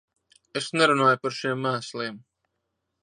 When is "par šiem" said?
1.25-1.61